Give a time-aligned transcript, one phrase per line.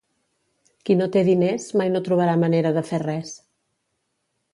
[0.87, 3.35] Qui no té diners, mai no trobarà manera de fer res.